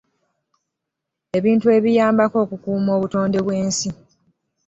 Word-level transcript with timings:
Ebintu 1.37 1.67
ebiyambako 1.77 2.35
okukuuma 2.43 2.91
obutonde 2.97 3.39
bw'ensi. 3.45 3.89